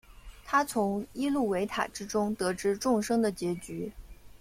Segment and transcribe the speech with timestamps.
[0.43, 3.93] 他从伊露维塔之中得知众生的结局。